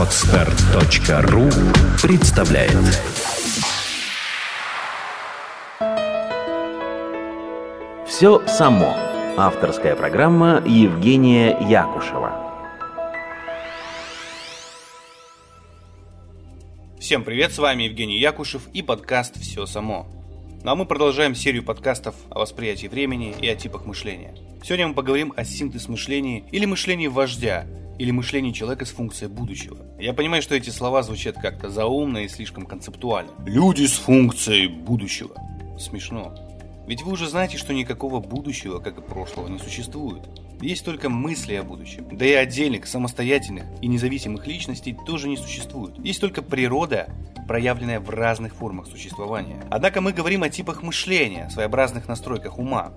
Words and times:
Отстар.ру 0.00 1.50
представляет 2.00 2.72
Все 8.06 8.46
само. 8.46 8.96
Авторская 9.36 9.94
программа 9.94 10.62
Евгения 10.66 11.54
Якушева. 11.68 12.32
Всем 16.98 17.22
привет, 17.22 17.52
с 17.52 17.58
вами 17.58 17.82
Евгений 17.82 18.18
Якушев 18.18 18.68
и 18.72 18.80
подкаст 18.80 19.38
«Все 19.38 19.66
само». 19.66 20.06
Ну 20.64 20.70
а 20.70 20.76
мы 20.76 20.86
продолжаем 20.86 21.34
серию 21.34 21.62
подкастов 21.62 22.14
о 22.30 22.38
восприятии 22.38 22.86
времени 22.86 23.34
и 23.38 23.46
о 23.46 23.54
типах 23.54 23.84
мышления. 23.84 24.34
Сегодня 24.62 24.88
мы 24.88 24.94
поговорим 24.94 25.34
о 25.36 25.44
синтез 25.44 25.90
мышления 25.90 26.44
или 26.52 26.64
мышлении 26.64 27.06
вождя, 27.06 27.66
или 28.00 28.12
мышлении 28.12 28.50
человека 28.50 28.86
с 28.86 28.92
функцией 28.92 29.30
будущего. 29.30 29.76
Я 29.98 30.14
понимаю, 30.14 30.40
что 30.40 30.54
эти 30.54 30.70
слова 30.70 31.02
звучат 31.02 31.36
как-то 31.36 31.68
заумно 31.68 32.24
и 32.24 32.28
слишком 32.28 32.64
концептуально. 32.64 33.30
Люди 33.44 33.84
с 33.84 33.92
функцией 33.92 34.68
будущего. 34.68 35.34
Смешно. 35.78 36.34
Ведь 36.86 37.02
вы 37.02 37.12
уже 37.12 37.28
знаете, 37.28 37.58
что 37.58 37.74
никакого 37.74 38.20
будущего, 38.20 38.78
как 38.78 38.96
и 38.96 39.02
прошлого, 39.02 39.48
не 39.48 39.58
существует. 39.58 40.22
Есть 40.62 40.82
только 40.86 41.10
мысли 41.10 41.52
о 41.56 41.62
будущем. 41.62 42.08
Да 42.10 42.24
и 42.24 42.32
отдельных, 42.32 42.86
самостоятельных 42.86 43.64
и 43.82 43.86
независимых 43.86 44.46
личностей 44.46 44.96
тоже 45.06 45.28
не 45.28 45.36
существует. 45.36 45.98
Есть 46.02 46.22
только 46.22 46.40
природа, 46.40 47.10
проявленная 47.46 48.00
в 48.00 48.08
разных 48.08 48.54
формах 48.54 48.86
существования. 48.86 49.62
Однако 49.68 50.00
мы 50.00 50.14
говорим 50.14 50.42
о 50.42 50.48
типах 50.48 50.82
мышления, 50.82 51.50
своеобразных 51.50 52.08
настройках 52.08 52.58
ума. 52.58 52.94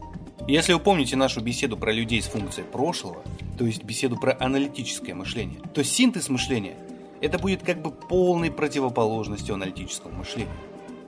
Если 0.48 0.72
вы 0.72 0.80
помните 0.80 1.18
нашу 1.18 1.42
беседу 1.42 1.76
про 1.76 1.92
людей 1.92 2.22
с 2.22 2.26
функцией 2.26 2.68
прошлого, 2.68 3.22
то 3.58 3.66
есть 3.66 3.84
беседу 3.84 4.18
про 4.18 4.36
аналитическое 4.40 5.16
мышление, 5.16 5.60
то 5.74 5.84
синтез 5.84 6.30
мышления– 6.30 6.76
это 7.22 7.40
будет 7.40 7.64
как 7.64 7.82
бы 7.82 7.92
полной 7.92 8.52
противоположностью 8.52 9.56
аналитическому 9.56 10.16
мышлению. 10.16 10.54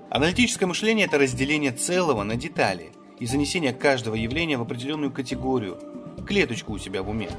Аналитическое 0.09 0.67
мышление– 0.67 1.05
это 1.07 1.17
разделение 1.17 1.71
целого 1.71 2.23
на 2.23 2.35
детали 2.35 2.91
и 3.19 3.25
занесение 3.25 3.73
каждого 3.73 4.15
явления 4.15 4.57
в 4.57 4.61
определенную 4.61 5.11
категорию, 5.11 5.77
клеточку 6.25 6.73
у 6.73 6.77
себя 6.77 7.03
в 7.03 7.09
уме. 7.09 7.29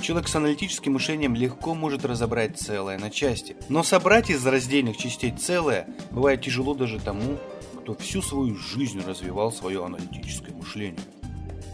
Человек 0.00 0.28
с 0.28 0.36
аналитическим 0.36 0.92
мышлением 0.92 1.34
легко 1.34 1.74
может 1.74 2.04
разобрать 2.04 2.56
целое 2.56 2.98
на 2.98 3.10
части, 3.10 3.56
но 3.68 3.82
собрать 3.82 4.30
из 4.30 4.46
раздельных 4.46 4.96
частей 4.96 5.32
целое 5.32 5.88
бывает 6.10 6.40
тяжело 6.40 6.74
даже 6.74 7.00
тому, 7.00 7.38
кто 7.80 7.94
всю 7.94 8.22
свою 8.22 8.54
жизнь 8.54 9.02
развивал 9.04 9.50
свое 9.50 9.84
аналитическое 9.84 10.54
мышление. 10.54 11.00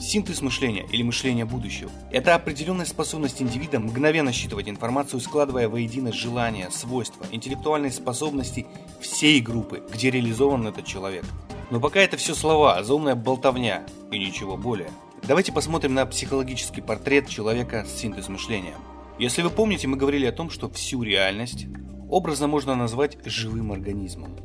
Синтез 0.04 0.42
мышления 0.42 0.84
или 0.92 1.02
мышление 1.02 1.46
будущего– 1.46 1.90
это 2.12 2.34
определенная 2.34 2.84
способность 2.84 3.40
индивида 3.40 3.80
мгновенно 3.80 4.32
считывать 4.32 4.68
информацию, 4.68 5.18
складывая 5.18 5.66
воедино 5.66 6.12
желания, 6.12 6.68
свойства, 6.70 7.24
интеллектуальные 7.32 7.90
способности 7.90 8.66
всей 9.00 9.40
группы, 9.40 9.82
где 9.90 10.10
реализован 10.10 10.68
этот 10.68 10.84
человек. 10.84 11.24
Но 11.70 11.80
пока 11.80 12.00
это 12.00 12.18
все 12.18 12.34
слова, 12.34 12.82
заумная 12.84 13.14
болтовня 13.14 13.86
и 14.12 14.18
ничего 14.18 14.58
более. 14.58 14.90
Давайте 15.26 15.52
посмотрим 15.52 15.94
на 15.94 16.04
психологический 16.04 16.82
портрет 16.82 17.26
человека 17.26 17.86
с 17.88 17.98
синтез 17.98 18.28
мышления. 18.28 18.74
Если 19.18 19.40
вы 19.40 19.48
помните, 19.48 19.88
мы 19.88 19.96
говорили 19.96 20.26
о 20.26 20.32
том, 20.32 20.50
что 20.50 20.68
всю 20.68 21.02
реальность 21.02 21.64
образно 22.10 22.46
можно 22.46 22.74
назвать 22.74 23.16
живым 23.24 23.72
организмом 23.72 24.36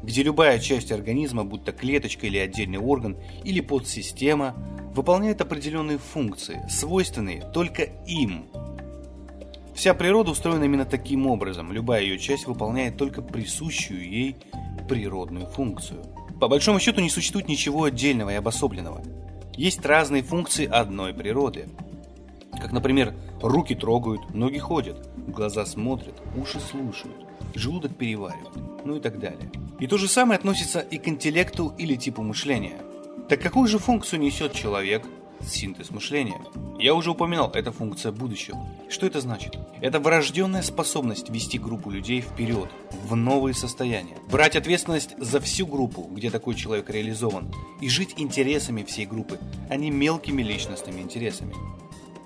где 0.00 0.22
любая 0.22 0.58
часть 0.58 0.92
организма, 0.92 1.44
будь 1.44 1.64
то 1.64 1.72
клеточка 1.72 2.26
или 2.26 2.38
отдельный 2.38 2.78
орган, 2.78 3.16
или 3.44 3.60
подсистема, 3.60 4.54
выполняет 4.98 5.40
определенные 5.40 5.98
функции, 5.98 6.60
свойственные 6.68 7.48
только 7.54 7.84
им. 8.08 8.46
Вся 9.72 9.94
природа 9.94 10.32
устроена 10.32 10.64
именно 10.64 10.84
таким 10.84 11.28
образом, 11.28 11.72
любая 11.72 12.02
ее 12.02 12.18
часть 12.18 12.48
выполняет 12.48 12.96
только 12.96 13.22
присущую 13.22 14.02
ей 14.02 14.34
природную 14.88 15.46
функцию. 15.46 16.04
По 16.40 16.48
большому 16.48 16.80
счету 16.80 17.00
не 17.00 17.10
существует 17.10 17.46
ничего 17.46 17.84
отдельного 17.84 18.30
и 18.30 18.34
обособленного. 18.34 19.00
Есть 19.54 19.86
разные 19.86 20.24
функции 20.24 20.66
одной 20.66 21.14
природы. 21.14 21.68
Как, 22.60 22.72
например, 22.72 23.14
руки 23.40 23.76
трогают, 23.76 24.34
ноги 24.34 24.58
ходят, 24.58 25.08
глаза 25.28 25.64
смотрят, 25.64 26.20
уши 26.36 26.58
слушают, 26.58 27.14
желудок 27.54 27.94
переваривает, 27.94 28.84
ну 28.84 28.96
и 28.96 29.00
так 29.00 29.20
далее. 29.20 29.48
И 29.78 29.86
то 29.86 29.96
же 29.96 30.08
самое 30.08 30.38
относится 30.38 30.80
и 30.80 30.98
к 30.98 31.06
интеллекту 31.06 31.72
или 31.78 31.94
типу 31.94 32.22
мышления. 32.22 32.78
Так 33.28 33.40
какую 33.42 33.68
же 33.68 33.78
функцию 33.78 34.20
несет 34.20 34.52
человек, 34.52 35.04
синтез 35.40 35.90
мышления? 35.90 36.40
Я 36.78 36.94
уже 36.94 37.10
упоминал, 37.10 37.50
это 37.52 37.72
функция 37.72 38.12
будущего. 38.12 38.58
Что 38.88 39.06
это 39.06 39.20
значит? 39.20 39.58
Это 39.80 40.00
врожденная 40.00 40.62
способность 40.62 41.28
вести 41.28 41.58
группу 41.58 41.90
людей 41.90 42.20
вперед, 42.20 42.70
в 43.04 43.16
новые 43.16 43.54
состояния. 43.54 44.16
Брать 44.30 44.56
ответственность 44.56 45.14
за 45.18 45.40
всю 45.40 45.66
группу, 45.66 46.02
где 46.02 46.30
такой 46.30 46.54
человек 46.54 46.88
реализован, 46.90 47.52
и 47.80 47.88
жить 47.88 48.14
интересами 48.16 48.82
всей 48.82 49.06
группы, 49.06 49.38
а 49.68 49.76
не 49.76 49.90
мелкими 49.90 50.42
личностными 50.42 51.00
интересами. 51.00 51.54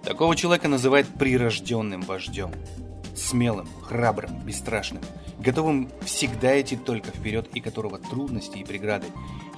Такого 0.04 0.34
человека 0.36 0.68
называют 0.68 1.06
прирожденным 1.18 2.02
вождем. 2.02 2.50
Смелым, 3.14 3.68
храбрым, 3.82 4.40
бесстрашным– 4.40 5.02
готовым 5.42 5.90
всегда 6.04 6.60
идти 6.60 6.76
только 6.76 7.10
вперед 7.10 7.48
и 7.54 7.60
которого 7.60 7.98
трудности 7.98 8.58
и 8.58 8.64
преграды 8.64 9.08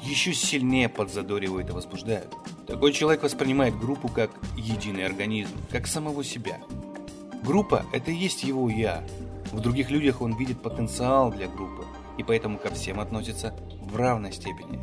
еще 0.03 0.34
сильнее 0.34 0.88
подзадоривают 0.88 1.70
и 1.70 1.72
возбуждают. 1.72 2.32
Такой 2.66 2.93
человек 2.93 3.22
воспринимает 3.22 3.78
группу 3.78 4.09
как 4.09 4.31
единый 4.56 5.06
организм, 5.06 5.54
как 5.70 5.87
самого 5.87 6.25
себя. 6.25 6.59
Группа– 7.43 7.84
это 7.93 8.10
и 8.10 8.16
есть 8.16 8.44
его 8.44 8.69
«я». 8.69 9.04
В 9.53 9.60
других 9.60 9.91
людях 9.91 10.20
он 10.20 10.37
видит 10.37 10.60
потенциал 10.60 11.31
для 11.31 11.47
группы, 11.47 11.84
и 12.19 12.22
поэтому 12.22 12.59
ко 12.59 12.75
всем 12.75 12.98
относится 12.98 13.54
в 13.81 13.94
равной 13.97 14.32
степени. 14.32 14.81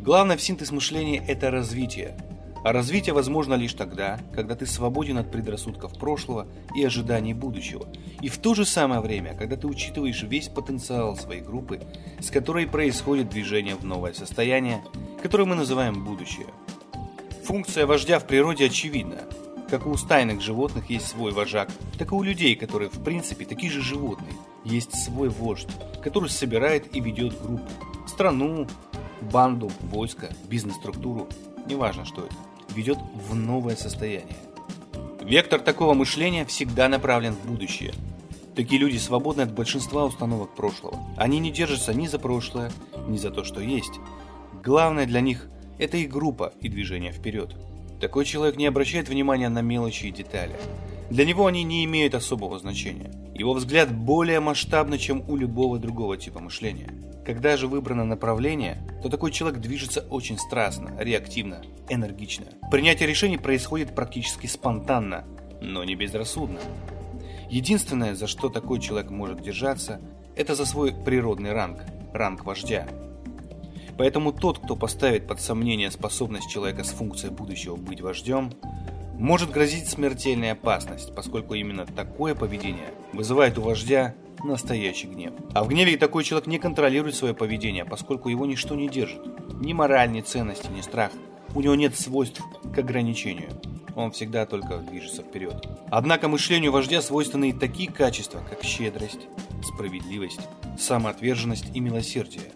Главное 0.00 0.36
в 0.36 0.42
синтез 0.42 0.72
мышления– 0.72 1.22
это 1.28 1.50
развитие– 1.50 2.16
а 2.64 2.72
развитие 2.72 3.14
возможно 3.14 3.54
лишь 3.54 3.74
тогда, 3.74 4.18
когда 4.34 4.54
ты 4.54 4.66
свободен 4.66 5.18
от 5.18 5.30
предрассудков 5.30 5.98
прошлого 5.98 6.46
и 6.74 6.84
ожиданий 6.84 7.34
будущего. 7.34 7.86
И 8.20 8.28
в 8.28 8.38
то 8.38 8.54
же 8.54 8.64
самое 8.64 9.00
время, 9.00 9.34
когда 9.34 9.56
ты 9.56 9.66
учитываешь 9.66 10.22
весь 10.22 10.48
потенциал 10.48 11.16
своей 11.16 11.40
группы, 11.40 11.80
с 12.20 12.30
которой 12.30 12.66
происходит 12.66 13.30
движение 13.30 13.76
в 13.76 13.84
новое 13.84 14.12
состояние, 14.12 14.82
которое 15.22 15.44
мы 15.44 15.54
называем 15.54 16.04
будущее. 16.04 16.46
Функция 17.44 17.86
вождя 17.86 18.18
в 18.18 18.26
природе 18.26 18.66
очевидна. 18.66 19.22
Как 19.70 19.86
у 19.86 19.94
стайных 19.96 20.40
животных 20.40 20.88
есть 20.88 21.08
свой 21.08 21.32
вожак, 21.32 21.68
так 21.98 22.12
и 22.12 22.14
у 22.14 22.22
людей, 22.22 22.56
которые 22.56 22.88
в 22.88 23.02
принципе 23.04 23.44
такие 23.44 23.70
же 23.70 23.82
животные, 23.82 24.32
есть 24.64 24.94
свой 24.94 25.28
вождь, 25.28 25.68
который 26.02 26.30
собирает 26.30 26.94
и 26.94 27.00
ведет 27.00 27.40
группу, 27.40 27.70
страну, 28.06 28.66
банду, 29.20 29.70
войско, 29.82 30.28
бизнес-структуру, 30.48 31.28
неважно 31.66 32.06
что 32.06 32.24
это 32.24 32.47
ведет 32.78 32.98
в 33.28 33.34
новое 33.34 33.74
состояние. 33.74 34.36
Вектор 35.20 35.60
такого 35.60 35.94
мышления 35.94 36.44
всегда 36.44 36.88
направлен 36.88 37.34
в 37.34 37.44
будущее. 37.44 37.92
Такие 38.54 38.80
люди 38.80 38.98
свободны 38.98 39.42
от 39.42 39.52
большинства 39.52 40.04
установок 40.04 40.54
прошлого. 40.54 40.96
Они 41.16 41.40
не 41.40 41.50
держатся 41.50 41.92
ни 41.92 42.06
за 42.06 42.20
прошлое, 42.20 42.70
ни 43.08 43.16
за 43.16 43.30
то, 43.30 43.42
что 43.44 43.60
есть. 43.60 43.94
Главное 44.64 45.06
для 45.06 45.20
них– 45.20 45.48
это 45.78 45.96
их 45.96 46.08
группа 46.08 46.52
и 46.60 46.68
движение 46.68 47.12
вперед. 47.12 47.56
Такой 48.00 48.24
человек 48.24 48.56
не 48.56 48.66
обращает 48.66 49.08
внимания 49.08 49.48
на 49.48 49.60
мелочи 49.60 50.06
и 50.06 50.12
детали. 50.12 50.54
Для 51.10 51.24
него 51.24 51.46
они 51.46 51.64
не 51.64 51.84
имеют 51.84 52.14
особого 52.14 52.60
значения. 52.60 53.10
Его 53.34 53.54
взгляд 53.54 53.92
более 53.92 54.38
масштабный, 54.38 54.98
чем 54.98 55.24
у 55.28 55.36
любого 55.36 55.78
другого 55.78 56.16
типа 56.16 56.38
мышления. 56.38 56.92
Когда 57.28 57.58
же 57.58 57.68
выбрано 57.68 58.06
направление, 58.06 58.78
то 59.02 59.10
такой 59.10 59.32
человек 59.32 59.60
движется 59.60 60.00
очень 60.08 60.38
страстно, 60.38 60.94
реактивно, 60.98 61.60
энергично. 61.90 62.46
Принятие 62.70 63.06
решений 63.06 63.36
происходит 63.36 63.94
практически 63.94 64.46
спонтанно, 64.46 65.26
но 65.60 65.84
не 65.84 65.94
безрассудно. 65.94 66.58
Единственное, 67.50 68.14
за 68.14 68.28
что 68.28 68.48
такой 68.48 68.80
человек 68.80 69.10
может 69.10 69.42
держаться, 69.42 70.00
это 70.36 70.54
за 70.54 70.64
свой 70.64 70.94
природный 70.94 71.52
ранг, 71.52 71.80
ранг 72.14 72.46
вождя. 72.46 72.88
Поэтому 73.98 74.32
тот, 74.32 74.60
кто 74.60 74.74
поставит 74.74 75.26
под 75.26 75.38
сомнение 75.38 75.90
способность 75.90 76.48
человека 76.48 76.82
с 76.82 76.88
функцией 76.88 77.34
будущего 77.34 77.76
быть 77.76 78.00
вождем, 78.00 78.54
может 79.18 79.50
грозить 79.50 79.88
смертельная 79.88 80.52
опасность, 80.52 81.14
поскольку 81.14 81.54
именно 81.54 81.84
такое 81.84 82.34
поведение 82.34 82.94
вызывает 83.12 83.58
у 83.58 83.62
вождя 83.62 84.14
настоящий 84.44 85.08
гнев. 85.08 85.32
А 85.54 85.64
в 85.64 85.68
гневе 85.68 85.96
такой 85.96 86.22
человек 86.22 86.46
не 86.46 86.58
контролирует 86.58 87.16
свое 87.16 87.34
поведение, 87.34 87.84
поскольку 87.84 88.28
его 88.28 88.46
ничто 88.46 88.76
не 88.76 88.88
держит. 88.88 89.20
Ни 89.60 89.72
мораль, 89.72 90.12
ни 90.12 90.20
ценности, 90.20 90.68
ни 90.68 90.80
страх. 90.80 91.10
У 91.54 91.60
него 91.60 91.74
нет 91.74 91.96
свойств 91.96 92.40
к 92.72 92.78
ограничению. 92.78 93.50
Он 93.96 94.12
всегда 94.12 94.46
только 94.46 94.76
движется 94.78 95.22
вперед. 95.22 95.66
Однако 95.90 96.28
мышлению 96.28 96.70
вождя 96.70 97.02
свойственны 97.02 97.50
и 97.50 97.52
такие 97.52 97.90
качества, 97.90 98.40
как 98.48 98.62
щедрость, 98.62 99.26
справедливость, 99.64 100.40
самоотверженность 100.78 101.74
и 101.74 101.80
милосердие. 101.80 102.52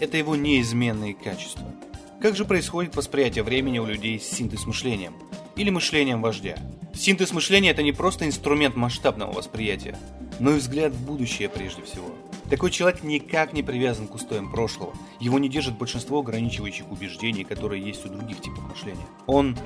Это 0.00 0.18
его 0.18 0.36
неизменные 0.36 1.14
качества. 1.14 1.72
Как 2.20 2.36
же 2.36 2.44
происходит 2.44 2.94
восприятие 2.94 3.44
времени 3.44 3.78
у 3.78 3.86
людей 3.86 4.20
с 4.20 4.24
синтез 4.24 4.66
мышлением 4.66 5.14
или 5.56 5.70
мышлением 5.70 6.22
вождя? 6.22 6.56
Синтез 6.94 7.32
мышления– 7.32 7.70
это 7.72 7.82
не 7.82 7.92
просто 7.92 8.26
инструмент 8.26 8.76
масштабного 8.76 9.32
восприятия, 9.32 9.98
но 10.38 10.52
и 10.52 10.58
взгляд 10.58 10.92
в 10.92 11.06
будущее 11.06 11.48
прежде 11.48 11.82
всего. 11.82 12.06
Такой 12.50 12.70
человек 12.70 13.02
никак 13.02 13.54
не 13.54 13.62
привязан 13.62 14.06
к 14.06 14.14
устоям 14.14 14.50
прошлого. 14.50 14.92
Его 15.20 15.38
не 15.38 15.48
держит 15.48 15.78
большинство 15.78 16.18
ограничивающих 16.18 16.90
убеждений, 16.90 17.44
которые 17.44 17.82
есть 17.82 18.04
у 18.04 18.10
других 18.10 18.40
типов 18.40 18.68
мышления. 18.68 19.06
Он 19.26 19.56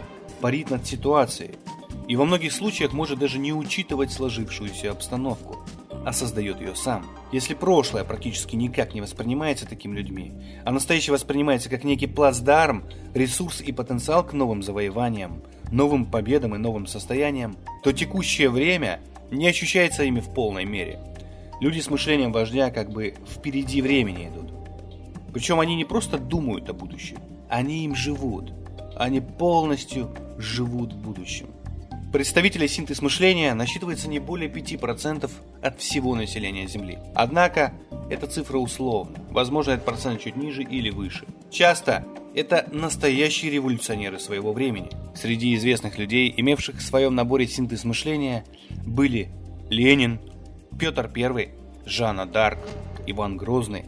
парит 0.41 0.71
над 0.71 0.87
ситуацией 0.87 1.57
и 2.07 2.15
во 2.15 2.25
многих 2.25 2.53
случаях 2.53 2.93
может 2.93 3.19
даже 3.19 3.39
не 3.39 3.53
учитывать 3.53 4.13
сложившуюся 4.13 4.93
обстановку, 4.93 5.59
а 6.05 6.13
создает 6.13 6.61
ее 6.61 6.77
сам. 6.77 7.05
Если 7.33 7.55
прошлое 7.55 8.05
практически 8.05 8.55
никак 8.55 8.95
не 8.95 9.01
воспринимается 9.01 9.67
такими 9.67 9.97
людьми, 9.97 10.33
а 10.65 10.71
настоящее 10.71 11.15
воспринимается 11.15 11.69
как 11.69 11.83
некий 11.83 12.07
плацдарм, 12.07 12.85
ресурс 13.15 13.61
и 13.61 13.73
потенциал 13.73 14.25
к 14.25 14.33
новым 14.33 14.63
завоеваниям, 14.63 15.43
новым 15.71 16.07
победам 16.07 16.55
и 16.55 16.59
новым 16.59 16.87
состояниям, 16.87 17.57
то 17.83 17.93
текущее 17.93 18.51
время 18.51 19.01
не 19.31 19.49
ощущается 19.49 20.05
ими 20.05 20.21
в 20.21 20.31
полной 20.33 20.65
мере. 20.65 21.01
Люди 21.61 21.81
с 21.81 21.91
мышлением 21.91 22.33
вождя 22.33 22.71
как 22.71 22.91
бы 22.91 23.15
впереди 23.29 23.81
времени 23.81 24.29
идут. 24.29 24.53
Причем 25.33 25.61
они 25.61 25.75
не 25.75 25.85
просто 25.85 26.19
думают 26.19 26.69
о 26.69 26.73
будущем, 26.73 27.19
они 27.49 27.85
им 27.85 27.95
живут. 27.95 28.53
Они 28.97 29.21
полностью 29.21 30.11
живут 30.39 30.95
будущим. 30.95 31.49
Представителей 32.13 32.67
синтез 32.67 33.03
мышления 33.03 33.53
насчитывается 33.53 34.09
не 34.09 34.21
более 34.21 34.49
5% 34.49 35.31
от 35.61 35.79
всего 35.79 36.15
населения 36.15 36.67
Земли. 36.67 36.99
Однако, 37.15 37.75
эта 38.09 38.27
цифра 38.27 38.57
условна. 38.57 39.19
Возможно, 39.31 39.73
этот 39.73 39.85
процент 39.85 40.23
чуть 40.23 40.37
ниже 40.37 40.63
или 40.63 40.89
выше. 40.89 41.27
Часто 41.51 42.07
это 42.37 42.69
настоящие 42.71 43.51
революционеры 43.51 44.21
своего 44.21 44.53
времени. 44.53 44.91
Среди 45.15 45.55
известных 45.55 45.99
людей, 45.99 46.33
имевших 46.37 46.77
в 46.77 46.83
своем 46.83 47.15
наборе 47.15 47.47
синтез 47.47 47.85
мышления, 47.85 48.45
были 48.85 49.31
Ленин, 49.71 50.21
Петр 50.79 51.11
I, 51.17 51.49
Жанна 51.87 52.27
Дарк, 52.27 52.59
Иван 53.07 53.39
Грозный, 53.39 53.87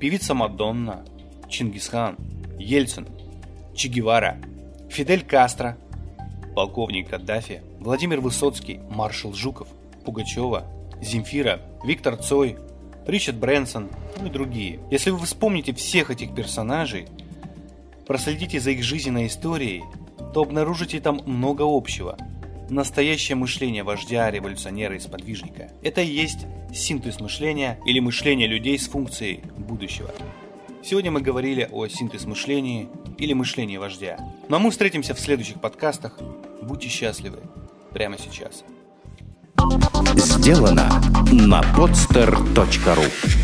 певица 0.00 0.32
Мадонна, 0.32 1.04
Чингисхан, 1.50 2.16
Ельцин, 2.58 3.06
Че 3.76 3.88
Гевара, 3.88 4.38
Фидель 4.88 5.22
Кастро, 5.22 5.76
полковник 6.54 7.10
Каддафи, 7.10 7.60
Владимир 7.80 8.20
Высоцкий, 8.20 8.80
маршал 8.88 9.34
Жуков, 9.34 9.68
Пугачева, 10.06 10.64
Земфира, 11.02 11.60
Виктор 11.84 12.16
Цой, 12.16 12.56
Ричард 13.06 13.36
Брэнсон 13.36 13.90
и 14.24 14.30
другие. 14.30 14.80
Если 14.90 15.10
вы 15.10 15.18
вспомните 15.26 15.74
всех 15.74 16.10
этих 16.10 16.34
персонажей, 16.34 17.08
проследите 18.06 18.60
за 18.60 18.70
их 18.70 18.82
жизненной 18.82 19.26
историей, 19.26 19.82
то 20.32 20.42
обнаружите 20.42 21.00
там 21.00 21.20
много 21.26 21.62
общего. 21.66 22.16
Настоящее 22.70 23.36
мышление 23.36 23.82
вождя, 23.84 24.30
революционера 24.30 24.96
и 24.96 25.00
сподвижника. 25.00 25.70
Это 25.82 26.00
и 26.00 26.10
есть 26.10 26.46
синтез 26.74 27.20
мышления 27.20 27.78
или 27.86 28.00
мышление 28.00 28.48
людей 28.48 28.78
с 28.78 28.88
функцией 28.88 29.42
будущего. 29.56 30.10
Сегодня 30.82 31.10
мы 31.10 31.20
говорили 31.20 31.68
о 31.70 31.86
синтез 31.88 32.24
мышлении 32.24 32.88
или 33.16 33.32
мышлении 33.32 33.76
вождя. 33.76 34.18
Ну 34.48 34.56
а 34.56 34.58
мы 34.58 34.70
встретимся 34.70 35.14
в 35.14 35.20
следующих 35.20 35.60
подкастах. 35.60 36.18
Будьте 36.62 36.88
счастливы 36.88 37.38
прямо 37.92 38.18
сейчас. 38.18 38.64
Сделано 40.16 40.88
на 41.32 41.60
podster.ru 41.74 43.43